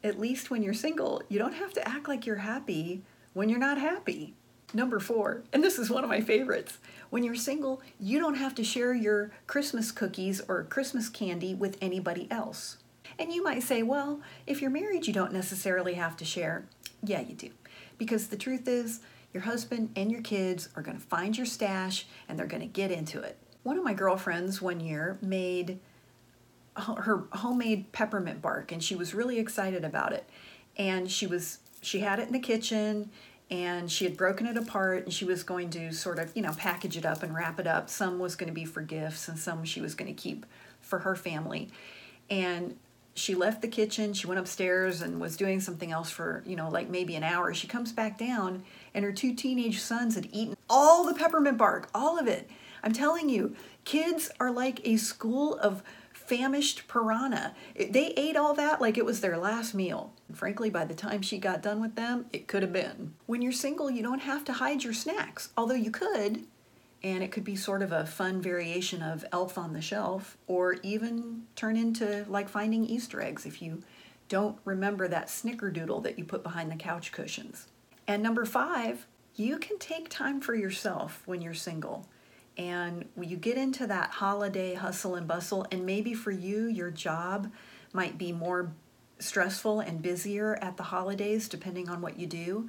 at 0.04 0.18
least 0.18 0.50
when 0.50 0.62
you're 0.62 0.74
single, 0.74 1.22
you 1.28 1.38
don't 1.38 1.54
have 1.54 1.72
to 1.74 1.88
act 1.88 2.08
like 2.08 2.26
you're 2.26 2.36
happy 2.36 3.02
when 3.32 3.48
you're 3.48 3.58
not 3.58 3.78
happy. 3.78 4.34
Number 4.74 5.00
four, 5.00 5.42
and 5.52 5.62
this 5.62 5.78
is 5.78 5.90
one 5.90 6.02
of 6.02 6.08
my 6.08 6.22
favorites. 6.22 6.78
When 7.10 7.22
you're 7.22 7.34
single, 7.34 7.82
you 8.00 8.18
don't 8.18 8.36
have 8.36 8.54
to 8.54 8.64
share 8.64 8.94
your 8.94 9.30
Christmas 9.46 9.92
cookies 9.92 10.40
or 10.48 10.64
Christmas 10.64 11.10
candy 11.10 11.54
with 11.54 11.76
anybody 11.82 12.26
else. 12.30 12.78
And 13.18 13.32
you 13.32 13.44
might 13.44 13.62
say, 13.62 13.82
well, 13.82 14.20
if 14.46 14.62
you're 14.62 14.70
married, 14.70 15.06
you 15.06 15.12
don't 15.12 15.32
necessarily 15.32 15.94
have 15.94 16.16
to 16.16 16.24
share. 16.24 16.64
Yeah, 17.04 17.20
you 17.20 17.34
do. 17.34 17.50
Because 17.98 18.28
the 18.28 18.36
truth 18.38 18.66
is, 18.66 19.00
your 19.34 19.42
husband 19.42 19.90
and 19.94 20.10
your 20.10 20.22
kids 20.22 20.70
are 20.74 20.82
going 20.82 20.98
to 20.98 21.06
find 21.06 21.36
your 21.36 21.46
stash 21.46 22.06
and 22.28 22.38
they're 22.38 22.46
going 22.46 22.62
to 22.62 22.66
get 22.66 22.90
into 22.90 23.20
it. 23.20 23.36
One 23.62 23.78
of 23.78 23.84
my 23.84 23.94
girlfriends 23.94 24.62
one 24.62 24.80
year 24.80 25.18
made 25.20 25.78
her 26.76 27.24
homemade 27.32 27.92
peppermint 27.92 28.40
bark 28.40 28.72
and 28.72 28.82
she 28.82 28.94
was 28.94 29.14
really 29.14 29.38
excited 29.38 29.84
about 29.84 30.12
it. 30.12 30.28
And 30.76 31.10
she 31.10 31.26
was 31.26 31.58
she 31.82 32.00
had 32.00 32.18
it 32.18 32.28
in 32.28 32.32
the 32.32 32.38
kitchen 32.38 33.10
and 33.50 33.90
she 33.90 34.04
had 34.04 34.16
broken 34.16 34.46
it 34.46 34.56
apart 34.56 35.04
and 35.04 35.12
she 35.12 35.24
was 35.24 35.42
going 35.42 35.68
to 35.70 35.92
sort 35.92 36.18
of, 36.18 36.34
you 36.34 36.42
know, 36.42 36.54
package 36.56 36.96
it 36.96 37.04
up 37.04 37.22
and 37.22 37.34
wrap 37.34 37.60
it 37.60 37.66
up. 37.66 37.90
Some 37.90 38.18
was 38.18 38.36
going 38.36 38.48
to 38.48 38.54
be 38.54 38.64
for 38.64 38.80
gifts 38.80 39.28
and 39.28 39.38
some 39.38 39.64
she 39.64 39.80
was 39.80 39.94
going 39.94 40.14
to 40.14 40.20
keep 40.20 40.46
for 40.80 41.00
her 41.00 41.14
family. 41.14 41.70
And 42.30 42.76
she 43.14 43.34
left 43.34 43.60
the 43.60 43.68
kitchen, 43.68 44.14
she 44.14 44.26
went 44.26 44.40
upstairs 44.40 45.02
and 45.02 45.20
was 45.20 45.36
doing 45.36 45.60
something 45.60 45.92
else 45.92 46.08
for, 46.10 46.42
you 46.46 46.56
know, 46.56 46.70
like 46.70 46.88
maybe 46.88 47.14
an 47.14 47.22
hour. 47.22 47.52
She 47.52 47.66
comes 47.66 47.92
back 47.92 48.16
down 48.16 48.62
and 48.94 49.04
her 49.04 49.12
two 49.12 49.34
teenage 49.34 49.80
sons 49.80 50.14
had 50.14 50.28
eaten 50.32 50.56
all 50.70 51.04
the 51.04 51.12
peppermint 51.12 51.58
bark, 51.58 51.90
all 51.94 52.18
of 52.18 52.26
it. 52.26 52.48
I'm 52.82 52.92
telling 52.92 53.28
you, 53.28 53.54
kids 53.84 54.30
are 54.40 54.50
like 54.50 54.80
a 54.84 54.96
school 54.96 55.56
of 55.58 55.82
famished 56.32 56.88
piranha. 56.88 57.54
They 57.76 58.14
ate 58.16 58.38
all 58.38 58.54
that 58.54 58.80
like 58.80 58.96
it 58.96 59.04
was 59.04 59.20
their 59.20 59.36
last 59.36 59.74
meal. 59.74 60.14
And 60.28 60.38
frankly, 60.38 60.70
by 60.70 60.86
the 60.86 60.94
time 60.94 61.20
she 61.20 61.36
got 61.36 61.60
done 61.60 61.78
with 61.78 61.94
them, 61.94 62.24
it 62.32 62.48
could 62.48 62.62
have 62.62 62.72
been. 62.72 63.12
When 63.26 63.42
you're 63.42 63.52
single, 63.52 63.90
you 63.90 64.02
don't 64.02 64.20
have 64.20 64.42
to 64.46 64.54
hide 64.54 64.82
your 64.82 64.94
snacks, 64.94 65.50
although 65.58 65.74
you 65.74 65.90
could. 65.90 66.44
And 67.02 67.22
it 67.22 67.32
could 67.32 67.44
be 67.44 67.54
sort 67.54 67.82
of 67.82 67.92
a 67.92 68.06
fun 68.06 68.40
variation 68.40 69.02
of 69.02 69.26
Elf 69.30 69.58
on 69.58 69.74
the 69.74 69.82
Shelf, 69.82 70.38
or 70.46 70.78
even 70.82 71.42
turn 71.54 71.76
into 71.76 72.24
like 72.26 72.48
finding 72.48 72.86
Easter 72.86 73.20
eggs 73.20 73.44
if 73.44 73.60
you 73.60 73.82
don't 74.30 74.56
remember 74.64 75.08
that 75.08 75.26
snickerdoodle 75.26 76.02
that 76.02 76.18
you 76.18 76.24
put 76.24 76.42
behind 76.42 76.70
the 76.70 76.76
couch 76.76 77.12
cushions. 77.12 77.66
And 78.08 78.22
number 78.22 78.46
five, 78.46 79.06
you 79.34 79.58
can 79.58 79.78
take 79.78 80.08
time 80.08 80.40
for 80.40 80.54
yourself 80.54 81.22
when 81.26 81.42
you're 81.42 81.52
single. 81.52 82.08
And 82.58 83.08
you 83.20 83.36
get 83.36 83.56
into 83.56 83.86
that 83.86 84.10
holiday 84.10 84.74
hustle 84.74 85.14
and 85.14 85.26
bustle, 85.26 85.66
and 85.70 85.86
maybe 85.86 86.12
for 86.12 86.30
you, 86.30 86.66
your 86.66 86.90
job 86.90 87.50
might 87.92 88.18
be 88.18 88.32
more 88.32 88.72
stressful 89.18 89.80
and 89.80 90.02
busier 90.02 90.58
at 90.60 90.76
the 90.76 90.82
holidays, 90.84 91.48
depending 91.48 91.88
on 91.88 92.00
what 92.00 92.18
you 92.18 92.26
do. 92.26 92.68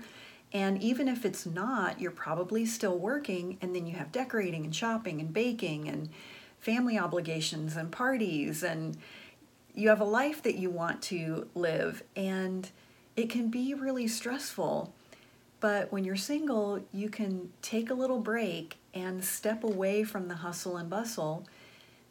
And 0.54 0.82
even 0.82 1.08
if 1.08 1.26
it's 1.26 1.46
not, 1.46 2.00
you're 2.00 2.12
probably 2.12 2.66
still 2.66 2.98
working, 2.98 3.58
and 3.62 3.76
then 3.76 3.88
you 3.88 3.96
have 3.96 4.12
decorating 4.12 4.64
and 4.64 4.76
shopping 4.76 5.20
and 5.20 5.34
baking 5.34 5.88
and 5.88 6.10
family 6.60 6.98
obligations 6.98 7.76
and 7.76 7.92
parties, 7.92 8.64
and 8.64 8.98
you 9.74 9.90
have 9.90 10.00
a 10.00 10.06
life 10.06 10.44
that 10.44 10.56
you 10.56 10.70
want 10.70 11.02
to 11.02 11.50
live, 11.56 12.04
and 12.16 12.70
it 13.16 13.30
can 13.30 13.50
be 13.50 13.74
really 13.74 14.08
stressful. 14.08 14.94
But 15.64 15.94
when 15.94 16.04
you're 16.04 16.18
single, 16.18 16.84
you 16.92 17.08
can 17.08 17.50
take 17.62 17.90
a 17.90 17.94
little 17.94 18.20
break 18.20 18.80
and 18.94 19.24
step 19.24 19.64
away 19.64 20.04
from 20.04 20.28
the 20.28 20.36
hustle 20.36 20.76
and 20.76 20.90
bustle 20.90 21.48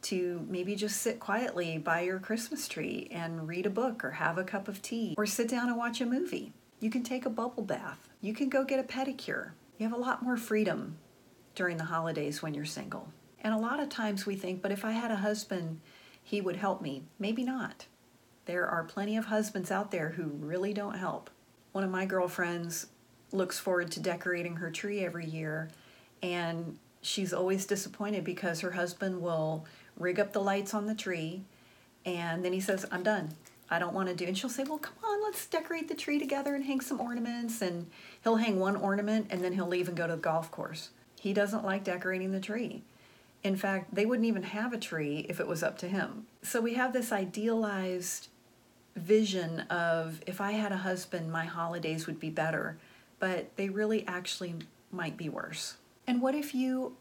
to 0.04 0.46
maybe 0.48 0.74
just 0.74 1.02
sit 1.02 1.20
quietly 1.20 1.76
by 1.76 2.00
your 2.00 2.18
Christmas 2.18 2.66
tree 2.66 3.08
and 3.10 3.46
read 3.46 3.66
a 3.66 3.70
book 3.70 4.06
or 4.06 4.12
have 4.12 4.38
a 4.38 4.42
cup 4.42 4.68
of 4.68 4.80
tea 4.80 5.14
or 5.18 5.26
sit 5.26 5.48
down 5.48 5.68
and 5.68 5.76
watch 5.76 6.00
a 6.00 6.06
movie. 6.06 6.54
You 6.80 6.88
can 6.88 7.02
take 7.02 7.26
a 7.26 7.30
bubble 7.30 7.62
bath. 7.62 8.08
You 8.22 8.32
can 8.32 8.48
go 8.48 8.64
get 8.64 8.80
a 8.80 8.84
pedicure. 8.84 9.50
You 9.76 9.86
have 9.86 9.92
a 9.92 10.00
lot 10.00 10.22
more 10.22 10.38
freedom 10.38 10.96
during 11.54 11.76
the 11.76 11.84
holidays 11.84 12.42
when 12.42 12.54
you're 12.54 12.64
single. 12.64 13.12
And 13.42 13.52
a 13.52 13.58
lot 13.58 13.80
of 13.80 13.90
times 13.90 14.24
we 14.24 14.34
think, 14.34 14.62
but 14.62 14.72
if 14.72 14.82
I 14.82 14.92
had 14.92 15.10
a 15.10 15.16
husband, 15.16 15.82
he 16.22 16.40
would 16.40 16.56
help 16.56 16.80
me. 16.80 17.02
Maybe 17.18 17.44
not. 17.44 17.84
There 18.46 18.66
are 18.66 18.82
plenty 18.82 19.18
of 19.18 19.26
husbands 19.26 19.70
out 19.70 19.90
there 19.90 20.08
who 20.08 20.28
really 20.40 20.72
don't 20.72 20.96
help. 20.96 21.28
One 21.72 21.84
of 21.84 21.90
my 21.90 22.06
girlfriends 22.06 22.86
looks 23.32 23.58
forward 23.58 23.90
to 23.92 24.00
decorating 24.00 24.56
her 24.56 24.70
tree 24.70 25.04
every 25.04 25.26
year. 25.26 25.68
And 26.22 26.78
she's 27.02 27.32
always 27.32 27.66
disappointed 27.66 28.24
because 28.24 28.60
her 28.60 28.72
husband 28.72 29.20
will 29.20 29.66
rig 29.96 30.18
up 30.18 30.32
the 30.32 30.40
lights 30.40 30.72
on 30.72 30.86
the 30.86 30.94
tree 30.94 31.42
and 32.06 32.44
then 32.44 32.52
he 32.52 32.60
says 32.60 32.86
i'm 32.90 33.02
done. 33.02 33.34
I 33.70 33.78
don't 33.78 33.94
want 33.94 34.08
to 34.08 34.14
do 34.14 34.26
and 34.26 34.38
she'll 34.38 34.50
say 34.50 34.64
well 34.64 34.78
come 34.78 34.94
on 35.04 35.22
let's 35.22 35.46
decorate 35.46 35.88
the 35.88 35.94
tree 35.94 36.18
together 36.18 36.54
and 36.54 36.64
hang 36.64 36.80
some 36.80 37.00
ornaments 37.00 37.60
and 37.60 37.86
he'll 38.22 38.36
hang 38.36 38.58
one 38.58 38.76
ornament 38.76 39.26
and 39.30 39.42
then 39.42 39.52
he'll 39.52 39.66
leave 39.66 39.88
and 39.88 39.96
go 39.96 40.06
to 40.06 40.14
the 40.14 40.20
golf 40.20 40.50
course. 40.50 40.90
He 41.20 41.32
doesn't 41.32 41.64
like 41.64 41.84
decorating 41.84 42.32
the 42.32 42.40
tree. 42.40 42.82
In 43.42 43.56
fact 43.56 43.94
they 43.94 44.06
wouldn't 44.06 44.26
even 44.26 44.44
have 44.44 44.72
a 44.72 44.78
tree 44.78 45.26
if 45.28 45.40
it 45.40 45.48
was 45.48 45.62
up 45.62 45.76
to 45.78 45.88
him. 45.88 46.26
So 46.42 46.60
we 46.60 46.74
have 46.74 46.92
this 46.92 47.12
idealized 47.12 48.28
vision 48.94 49.60
of 49.70 50.20
if 50.26 50.38
i 50.38 50.52
had 50.52 50.70
a 50.70 50.76
husband 50.76 51.32
my 51.32 51.46
holidays 51.46 52.06
would 52.06 52.20
be 52.20 52.28
better 52.28 52.76
but 53.22 53.56
they 53.56 53.68
really 53.68 54.04
actually 54.08 54.56
might 54.90 55.16
be 55.16 55.28
worse 55.28 55.76
and 56.06 56.20
what 56.20 56.34
if 56.34 56.54
you 56.54 56.96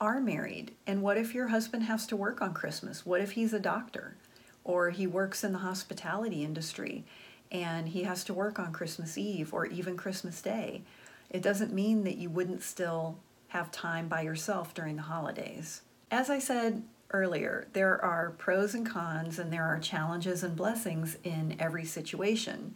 are 0.00 0.20
married? 0.20 0.72
And 0.86 1.02
what 1.02 1.18
if 1.18 1.34
your 1.34 1.48
husband 1.48 1.84
has 1.84 2.06
to 2.06 2.16
work 2.16 2.40
on 2.40 2.54
Christmas? 2.54 3.04
What 3.04 3.20
if 3.20 3.32
he's 3.32 3.52
a 3.52 3.60
doctor 3.60 4.16
or 4.64 4.90
he 4.90 5.06
works 5.06 5.44
in 5.44 5.52
the 5.52 5.58
hospitality 5.58 6.42
industry 6.42 7.04
and 7.52 7.88
he 7.88 8.04
has 8.04 8.24
to 8.24 8.34
work 8.34 8.58
on 8.58 8.72
Christmas 8.72 9.18
Eve 9.18 9.52
or 9.52 9.66
even 9.66 9.96
Christmas 9.96 10.40
Day? 10.40 10.82
It 11.28 11.42
doesn't 11.42 11.72
mean 11.72 12.04
that 12.04 12.16
you 12.16 12.30
wouldn't 12.30 12.62
still 12.62 13.18
have 13.48 13.70
time 13.70 14.08
by 14.08 14.22
yourself 14.22 14.72
during 14.72 14.96
the 14.96 15.02
holidays. 15.02 15.82
As 16.10 16.30
I 16.30 16.38
said 16.38 16.82
earlier, 17.12 17.66
there 17.72 18.02
are 18.02 18.30
pros 18.30 18.74
and 18.74 18.86
cons 18.86 19.38
and 19.38 19.52
there 19.52 19.66
are 19.66 19.78
challenges 19.78 20.42
and 20.42 20.56
blessings 20.56 21.18
in 21.24 21.56
every 21.58 21.84
situation. 21.84 22.74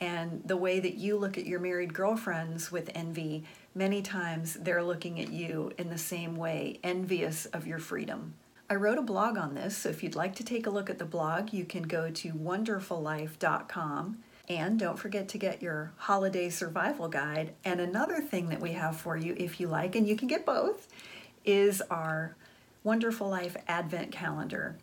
And 0.00 0.42
the 0.44 0.56
way 0.56 0.80
that 0.80 0.94
you 0.94 1.16
look 1.16 1.38
at 1.38 1.46
your 1.46 1.60
married 1.60 1.94
girlfriends 1.94 2.72
with 2.72 2.90
envy 2.94 3.44
many 3.74 4.02
times 4.02 4.54
they're 4.54 4.82
looking 4.82 5.20
at 5.20 5.30
you 5.30 5.72
in 5.78 5.90
the 5.90 5.98
same 5.98 6.36
way, 6.36 6.78
envious 6.82 7.46
of 7.46 7.66
your 7.66 7.78
freedom. 7.78 8.34
I 8.68 8.74
wrote 8.76 8.98
a 8.98 9.02
blog 9.02 9.36
on 9.36 9.54
this, 9.54 9.76
so 9.76 9.90
if 9.90 10.02
you'd 10.02 10.14
like 10.14 10.34
to 10.36 10.44
take 10.44 10.66
a 10.66 10.70
look 10.70 10.88
at 10.88 10.98
the 10.98 11.04
blog, 11.04 11.52
you 11.52 11.64
can 11.64 11.82
go 11.82 12.10
to 12.10 12.32
wonderfullife.com. 12.32 14.18
And 14.48 14.78
don't 14.78 14.98
forget 14.98 15.28
to 15.28 15.38
get 15.38 15.62
your 15.62 15.92
holiday 15.96 16.50
survival 16.50 17.08
guide. 17.08 17.54
And 17.64 17.80
another 17.80 18.20
thing 18.20 18.48
that 18.50 18.60
we 18.60 18.72
have 18.72 18.96
for 18.96 19.16
you, 19.16 19.34
if 19.38 19.60
you 19.60 19.68
like, 19.68 19.94
and 19.96 20.06
you 20.06 20.16
can 20.16 20.28
get 20.28 20.44
both, 20.44 20.88
is 21.44 21.82
our 21.90 22.36
Wonderful 22.82 23.28
Life 23.28 23.56
Advent 23.68 24.12
Calendar. 24.12 24.76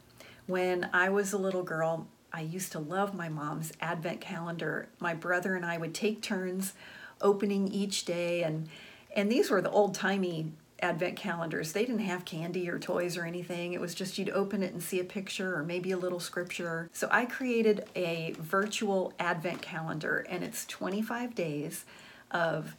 When 0.47 0.89
I 0.93 1.09
was 1.09 1.33
a 1.33 1.37
little 1.37 1.63
girl, 1.63 2.07
I 2.33 2.41
used 2.41 2.71
to 2.73 2.79
love 2.79 3.13
my 3.13 3.29
mom's 3.29 3.73
Advent 3.81 4.21
calendar. 4.21 4.89
My 5.00 5.13
brother 5.13 5.55
and 5.55 5.65
I 5.65 5.77
would 5.77 5.93
take 5.93 6.21
turns 6.21 6.73
opening 7.19 7.67
each 7.67 8.05
day 8.05 8.43
and 8.43 8.67
and 9.13 9.29
these 9.29 9.50
were 9.50 9.61
the 9.61 9.69
old-timey 9.69 10.53
advent 10.81 11.15
calendars. 11.15 11.73
They 11.73 11.85
didn't 11.85 12.00
have 12.01 12.25
candy 12.25 12.69
or 12.69 12.79
toys 12.79 13.17
or 13.17 13.25
anything. 13.25 13.73
It 13.73 13.81
was 13.81 13.93
just 13.93 14.17
you'd 14.17 14.29
open 14.29 14.63
it 14.63 14.73
and 14.73 14.81
see 14.81 15.00
a 15.00 15.03
picture 15.03 15.55
or 15.55 15.63
maybe 15.63 15.91
a 15.91 15.97
little 15.97 16.19
scripture. 16.19 16.89
So 16.93 17.07
i 17.11 17.25
created 17.25 17.85
a 17.95 18.33
virtual 18.39 19.13
advent 19.19 19.61
calendar 19.61 20.25
and 20.29 20.43
it's 20.43 20.65
25 20.65 21.35
days 21.35 21.85
of 22.31 22.75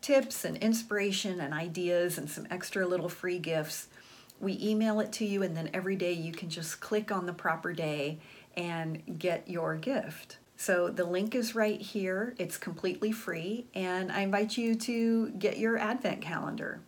tips 0.00 0.44
and 0.44 0.56
inspiration 0.58 1.40
and 1.40 1.52
ideas 1.52 2.16
and 2.16 2.30
some 2.30 2.46
extra 2.50 2.86
little 2.86 3.08
free 3.08 3.38
gifts. 3.38 3.88
We 4.40 4.58
email 4.62 5.00
it 5.00 5.12
to 5.12 5.24
you 5.24 5.42
and 5.42 5.56
then 5.56 5.70
every 5.74 5.96
day 5.96 6.12
you 6.12 6.32
can 6.32 6.48
just 6.48 6.80
click 6.80 7.10
on 7.10 7.26
the 7.26 7.32
proper 7.32 7.72
day 7.72 8.18
and 8.56 9.18
get 9.18 9.48
your 9.48 9.76
gift 9.76 10.38
so 10.56 10.88
the 10.88 11.04
link 11.04 11.34
is 11.34 11.54
right 11.54 11.80
here. 11.80 12.34
It's 12.38 12.56
completely 12.56 13.12
free, 13.12 13.66
and 13.74 14.10
I 14.10 14.20
invite 14.20 14.56
you 14.56 14.74
to 14.74 15.30
get 15.30 15.58
your 15.58 15.76
Advent 15.76 16.22
calendar. 16.22 16.80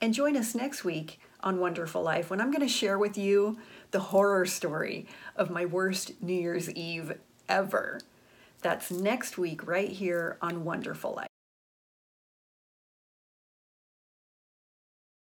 And 0.00 0.14
join 0.14 0.36
us 0.36 0.54
next 0.54 0.84
week 0.84 1.20
on 1.40 1.60
Wonderful 1.60 2.02
Life 2.02 2.30
when 2.30 2.40
I'm 2.40 2.50
going 2.50 2.66
to 2.66 2.68
share 2.68 2.98
with 2.98 3.16
you 3.18 3.58
the 3.90 4.00
horror 4.00 4.46
story 4.46 5.06
of 5.36 5.50
my 5.50 5.64
worst 5.64 6.22
New 6.22 6.34
Year's 6.34 6.70
Eve 6.70 7.18
ever. 7.48 8.00
That's 8.62 8.90
next 8.90 9.36
week, 9.38 9.66
right 9.66 9.90
here 9.90 10.38
on 10.40 10.64
Wonderful 10.64 11.14
Life. 11.14 11.35